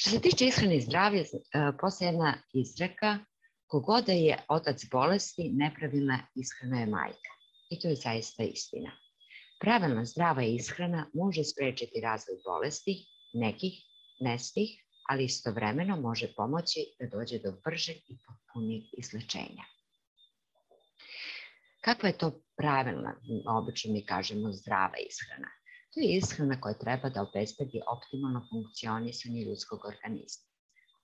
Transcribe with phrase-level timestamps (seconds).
[0.00, 1.24] Što se tiče ishrane i zdravlja,
[1.80, 3.18] postoje jedna izreka
[3.66, 7.32] kogoda je otac bolesti, nepravilna ishrana je majka.
[7.70, 8.92] I to je zaista istina.
[9.60, 13.74] Pravilna zdrava ishrana može sprečiti razvoj bolesti, nekih,
[14.20, 14.70] ne svih,
[15.08, 19.64] ali istovremeno može pomoći da dođe do bržeg i potpunijeg izlečenja.
[21.80, 23.14] Kakva je to pravilna,
[23.46, 25.59] obično mi kažemo zdrava ishrana?
[25.94, 30.44] To je ishrana koja treba da obezbedi optimalno funkcionisanje ljudskog organizma.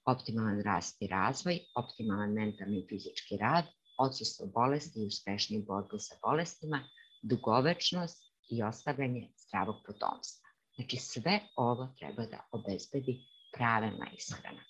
[0.06, 3.64] Optimalan rast i razvoj, optimalan mentalni i fizički rad,
[3.98, 6.80] odsustvo bolesti i uspešniji borbu sa bolestima,
[7.22, 10.48] dugovečnost i ostavljanje zdravog potomstva.
[10.74, 13.18] Znači sve ovo treba da obezbedi
[13.56, 14.62] pravilna ishrana.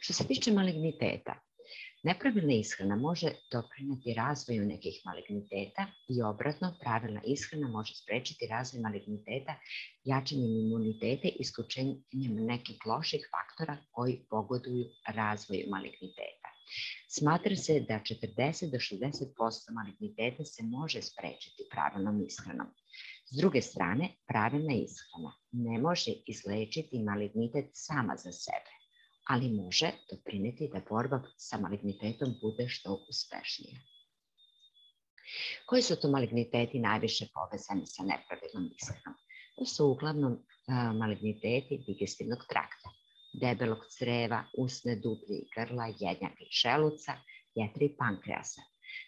[0.00, 1.34] Što se tiče maligniteta,
[2.04, 9.54] Nepravilna ishrana može doprinati razvoju nekih maligniteta i obratno, pravilna ishrana može sprečiti razvoj maligniteta
[10.04, 16.48] jačanjem imuniteta i isključenjem nekih loših faktora koji pogoduju razvoju maligniteta.
[17.08, 22.68] Smatra se da 40 do 60% maligniteta se može sprečiti pravilnom ishranom.
[23.30, 28.73] S druge strane, pravilna ishrana ne može izlečiti malignitet sama za sebe
[29.28, 33.80] ali može doprineti da borba sa malignitetom bude što uspešnija.
[35.66, 39.18] Koji su to maligniteti najviše povezani sa nepravilnom ishranom?
[39.56, 40.38] To su uglavnom
[40.94, 42.90] maligniteti digestivnog trakta,
[43.40, 47.12] debelog creva, usne duplje i grla, jednjaka i želuca,
[47.54, 48.62] jetre i pankreasa.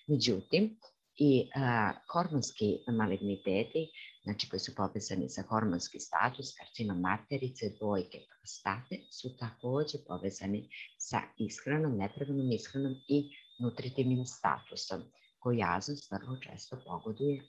[0.07, 0.81] Međutim,
[1.17, 3.89] i a, hormonski maligniteti
[4.27, 11.21] znači koji su popisani sa hormonski status, karcinom materice, dvojke, prostate, su takođe povezani sa
[11.39, 13.19] ishranom, nepravilnom ishranom i
[13.59, 15.01] nutritivnim statusom.
[15.45, 17.43] Gojaznost vrlo često pogoduje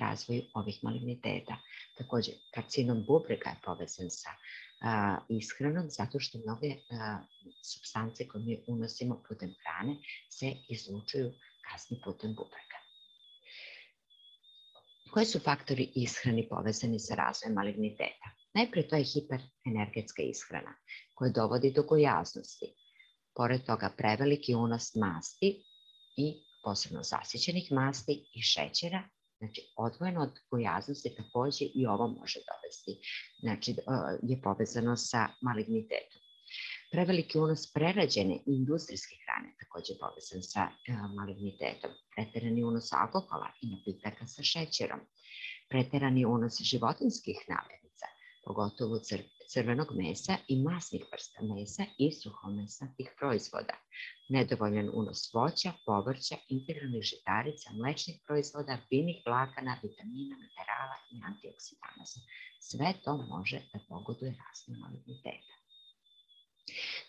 [0.00, 1.56] razvoju ovih maligniteta.
[1.98, 4.30] Takođe, karcinom bubrega je povezan sa
[4.80, 7.18] a, ishranom zato što mnoge a,
[7.72, 9.96] substance koje mi unosimo putem hrane
[10.30, 11.32] se izlučuju
[11.70, 12.69] kasni putem bubrega.
[15.12, 18.30] Koji su faktori ishrani povezani sa razvojem maligniteta?
[18.54, 20.74] Najpre to je hiperenergetska ishrana
[21.14, 22.66] koja dovodi do gojaznosti.
[23.36, 25.50] Pored toga preveliki unos masti
[26.16, 26.26] i
[26.64, 29.02] posebno zasićenih masti i šećera,
[29.38, 32.92] znači odvojeno od gojaznosti takođe i ovo može dovesti,
[33.40, 33.74] znači
[34.22, 36.19] je povezano sa malignitetom.
[36.90, 41.90] Preveliki unos prerađene industrijske hrane takođe povezan sa e, malignitetom.
[42.14, 45.00] Preterani unos alkohola i napitaka sa šećerom.
[45.68, 48.06] Preterani unos životinskih namirnica,
[48.44, 53.76] pogotovo cr crvenog mesa i masnih vrsta mesa i suhomesnatih proizvoda.
[54.28, 62.18] Nedovoljan unos voća, povrća, integralnih žitarica, mlečnih proizvoda, binih vlakana, vitamina, minerala i antioksidanasa.
[62.68, 65.54] Sve to može da pogoduje razne maligniteta.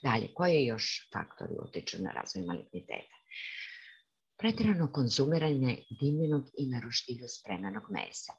[0.03, 3.16] Dalje, koje još faktori utiču na razvoj maligniteta?
[4.38, 8.33] Pretirano konzumiranje dimljenog i naruštilju spremanog mesa.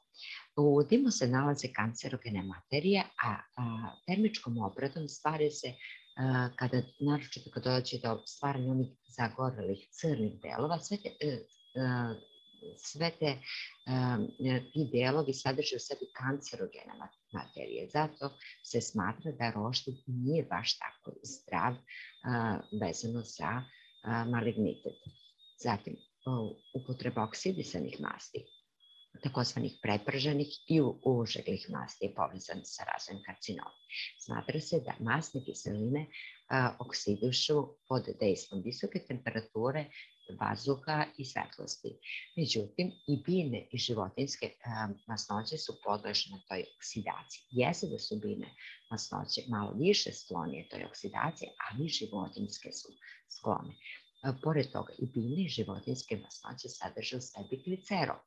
[0.55, 3.37] U dimu se nalaze kancerogene materije, a,
[4.07, 5.73] termičkom obradom stvari se
[6.55, 11.09] kada, naročito kada dođe do stvaranja onih zagorelih crnih delova, sve te,
[11.79, 12.15] a,
[12.77, 14.27] sve te um,
[14.73, 16.93] ti delovi sadrže u sebi kancerogene
[17.33, 17.89] materije.
[17.93, 18.31] Zato
[18.63, 24.99] se smatra da roštilj nije baš tako zdrav uh, vezano za uh, malignitet.
[25.63, 28.45] Zatim, uh, upotreba oksidisanih masti,
[29.21, 33.71] takozvanih preprženih i užeglih masti je povezan sa razvojem karcinoma.
[34.25, 36.07] Smatra se da masne kiseline
[36.49, 37.57] a, oksidušu
[37.87, 39.85] pod dejstvom visoke temperature
[40.39, 41.89] vazduha i svetlosti.
[42.37, 44.49] Međutim, i biljne i životinske
[45.07, 47.41] masnoće su podložene toj oksidaciji.
[47.51, 48.49] Jeste da su biljne
[48.91, 52.87] masnoće malo više sklonije toj oksidaciji, ali životinske su
[53.37, 53.73] sklone.
[54.43, 58.17] Pored toga, i biljne i životinske masnoće sadrže u sebi glicerol,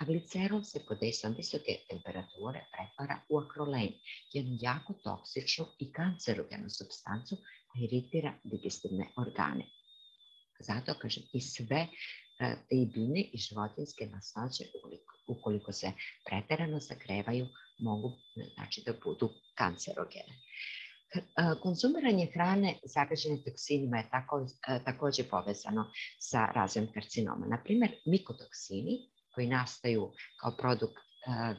[0.00, 3.92] a glicerol se pod dejstvom visoke temperature pretvara u akrolen,
[4.32, 7.36] jednu jako toksičnu i kancerogenu substancu
[7.68, 9.64] koja iritira digestivne organe.
[10.60, 11.86] Zato, kažem, i sve
[12.40, 14.64] e, i biljne i životinske masnoće,
[15.26, 15.92] ukoliko, se
[16.24, 17.46] preterano zagrevaju,
[17.78, 18.12] mogu
[18.54, 20.34] znači, da budu kancerogene.
[21.14, 21.20] E,
[21.62, 27.46] konzumiranje hrane zagađene toksinima je tako, e, takođe povezano sa razvojem karcinoma.
[27.46, 30.96] Naprimer, mikotoksini koji nastaju kao produkt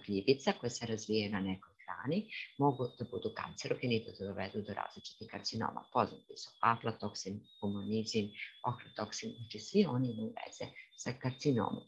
[0.06, 2.26] gljivica koje se razvije na nekoj hrani
[2.58, 5.84] mogu da budu kancerogeni i da dovedu do različitih karcinoma.
[5.94, 8.32] Poznati su aflatoksin, humanizin,
[8.64, 11.84] ohrotoksin, znači svi oni imaju veze sa karcinomom.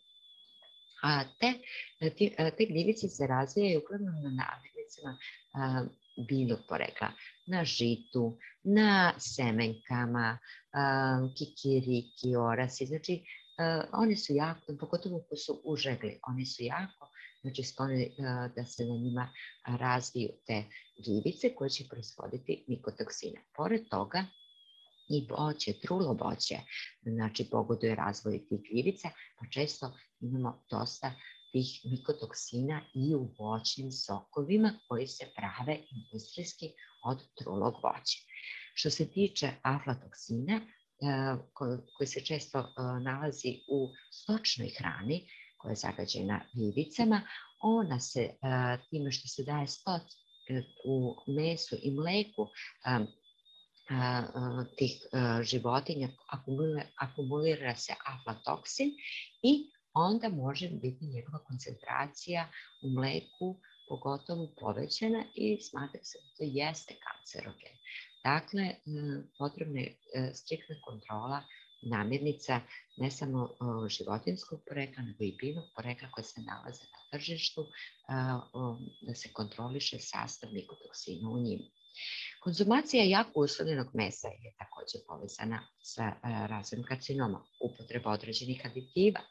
[1.04, 1.54] A te,
[2.00, 5.18] te, te gljivice se razvijaju uglavnom na namirnicama
[6.28, 7.12] biljnog porekla,
[7.48, 10.38] na žitu, na semenkama,
[11.38, 13.24] kikiriki, orasi, znači
[13.94, 17.12] oni su jako, pogotovo ko su užegli, oni su jako
[17.44, 18.16] znači skloni
[18.56, 19.30] da se na njima
[19.66, 20.63] razviju te
[21.06, 23.42] gljivice koje će proizvoditi mikotoksine.
[23.56, 24.25] Pored toga,
[25.10, 26.56] i voće, trulo voće,
[27.01, 29.10] znači pogoduje razvoju tih gljivica,
[29.40, 31.16] pa često imamo dosta
[31.51, 36.66] tih mikotoksina i u voćnim sokovima koji se prave industrijski
[37.04, 38.18] od trulog voća.
[38.74, 40.62] Što se tiče aflatoksina,
[41.94, 42.74] koji se često
[43.04, 45.28] nalazi u stočnoj hrani,
[45.63, 47.21] koja je zagađena glivicama,
[47.62, 48.30] ona se
[48.89, 50.01] time što se daje stoc
[50.50, 52.48] e, u mesu i mleku
[54.77, 55.01] tih
[55.44, 56.10] životinja
[56.98, 58.92] akumulira se aflatoksin
[59.44, 62.50] i onda može biti njegova koncentracija
[62.83, 63.59] u mleku
[63.89, 67.75] pogotovo povećana i smatra se da to jeste kancerogen.
[68.24, 68.75] Dakle,
[69.38, 71.44] potrebna je e, striktna kontrola
[71.85, 72.62] namirnica
[72.97, 73.50] ne samo
[73.89, 77.68] životinskog porekla, nego i biljnog porekla koje se nalaze na tržištu,
[79.01, 81.63] da se kontroliše sastav nikotoksina u njima.
[82.44, 89.21] Konzumacija jako usoljenog mesa je takođe povezana sa razvojem karcinoma, upotreba određenih aditiva,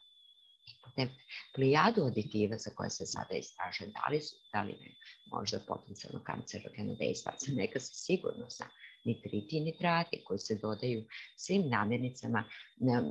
[0.96, 1.08] te
[1.54, 4.94] plijadu aditiva za koje se sada istražuje da li su, da li ne,
[5.26, 8.66] možda potencijalno kancerogena dejstva, neka se sigurno zna
[9.04, 11.04] nitriti i nitrati koji se dodaju
[11.36, 12.44] svim namirnicama,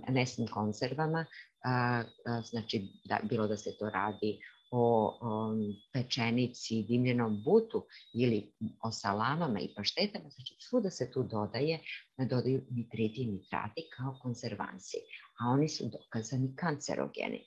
[0.10, 1.26] mesnim konzervama,
[2.50, 4.40] znači da, bilo da se to radi
[4.72, 5.18] o,
[5.94, 8.52] pečenici, dimljenom butu ili
[8.84, 11.80] o salamama i paštetama, znači svuda se tu dodaje,
[12.18, 14.98] dodaju nitriti i nitrati kao konzervansi,
[15.40, 17.44] a oni su dokazani kancerogeni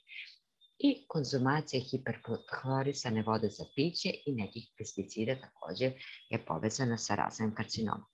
[0.79, 5.91] i konzumacija hiperhlorisane vode za piće i nekih pesticida takođe
[6.29, 8.05] je povezana sa razvojem karcinoma.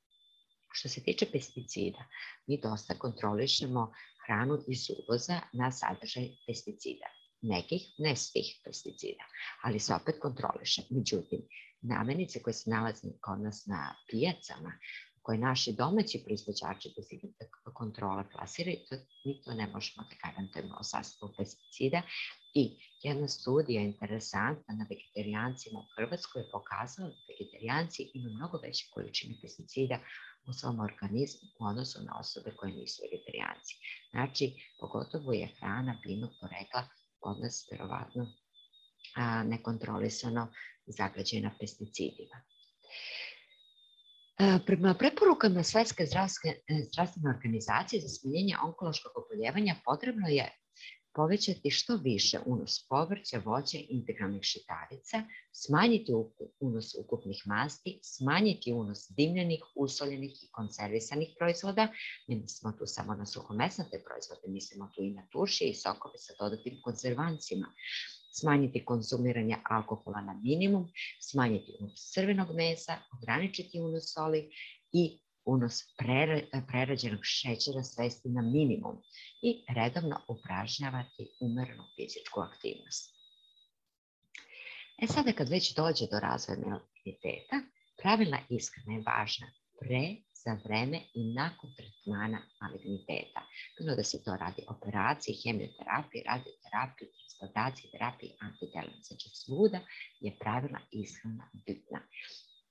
[0.71, 2.05] Što se tiče pesticida,
[2.47, 3.91] mi dosta kontrolišemo
[4.25, 7.05] hranu iz uvoza na sadržaj pesticida.
[7.41, 9.23] Nekih, ne svih pesticida,
[9.63, 10.81] ali se opet kontroliše.
[10.89, 11.41] Međutim,
[11.81, 14.73] namirnice koje se nalaze kod nas na pijacama,
[15.21, 18.95] koje naši domaći proizvođači bez ikakve kontrole plasiraju, to,
[19.25, 22.01] mi to ne možemo da garantujemo o sastavu pesticida.
[22.53, 22.63] I
[23.03, 29.35] jedna studija interesantna na vegetarijancima u Hrvatskoj je pokazala da vegetarijanci imaju mnogo veće količine
[29.41, 29.99] pesticida
[30.47, 33.73] u svom organizmu u odnosu na osobe koje nisu vegetarijanci.
[34.11, 34.45] Znači,
[34.79, 36.87] pogotovo je hrana biljnog porekla
[37.19, 38.27] kod nas verovatno
[39.15, 40.47] a, nekontrolisano
[40.85, 42.37] zagađena pesticidima.
[44.65, 46.05] Prema preporukama Svetske
[46.91, 50.60] zdravstvene organizacije za smanjenje onkološkog oboljevanja potrebno je
[51.13, 56.11] povećati što više unos povrća, voća i integralnih šitarica, smanjiti
[56.59, 61.87] unos ukupnih masti, smanjiti unos dimljenih, usoljenih i konservisanih proizvoda,
[62.27, 66.33] ne mislimo tu samo na suhomesnate proizvode, mislimo tu i na tušije i sokove sa
[66.39, 67.67] dodatnim konzervancima,
[68.33, 70.87] smanjiti konzumiranje alkohola na minimum,
[71.19, 74.51] smanjiti unos crvenog mesa, ograničiti unos soli
[74.91, 75.75] i unos
[76.67, 78.97] prerađenog šećera svesti na minimum
[79.41, 83.15] i redovno upražnjavati umerenu fizičku aktivnost.
[85.01, 87.57] E sada kad već dođe do razvoja maligniteta,
[88.01, 89.47] pravilna ishrana je važna
[89.79, 90.03] pre,
[90.43, 93.41] za vreme i nakon tretmana maligniteta.
[93.77, 98.95] Bilo da se to radi operaciji, hemioterapiji, radioterapiji, transplantacije, terapiji, antitelom.
[99.07, 99.79] Znači svuda
[100.19, 101.99] je pravilna ishrana bitna.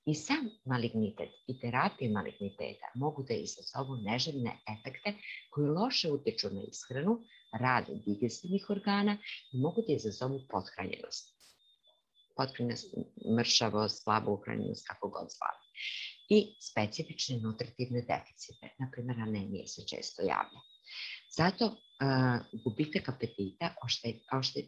[0.05, 5.13] I sam malignitet i terapije maligniteta mogu da izazovu neželjne efekte
[5.49, 7.19] koji loše utiču na ishranu,
[7.59, 9.17] rad digestivnih organa
[9.53, 11.35] i mogu da izazovu pothranjenost.
[12.37, 12.95] Pothranjenost,
[13.37, 15.61] mršavost, slabu uhranjenost, kako god zvali.
[16.29, 20.61] I specifične nutritivne deficite, na primjer anemije se često javlja.
[21.37, 21.75] Zato
[22.63, 24.63] gubitak apetita, ošte, ošte,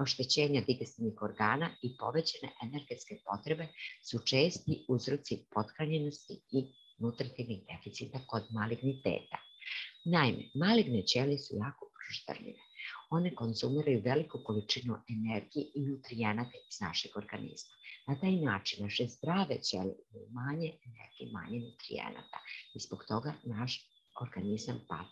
[0.00, 3.68] oštećenja digestivnih organa i povećane energetske potrebe
[4.02, 6.64] su česti uzroci pothranjenosti i
[6.98, 9.38] nutritivnih deficita kod maligniteta.
[10.04, 12.60] Naime, maligne ćelije su jako proštrljive.
[13.10, 17.74] One konzumiraju veliku količinu energije i nutrijenata iz našeg organizma.
[18.08, 22.38] Na taj način naše zdrave ćelije imaju manje energije, manje nutrijenata
[22.74, 23.86] i zbog toga naš
[24.20, 25.08] organizam pati